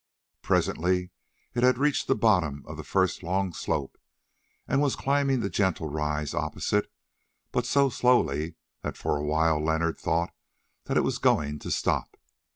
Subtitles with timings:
[0.41, 1.11] Presently
[1.53, 3.99] it had reached the bottom of the first long slope
[4.67, 6.91] and was climbing the gentle rise opposite,
[7.51, 10.33] but so slowly that for a while Leonard thought
[10.85, 12.17] that it was going to stop.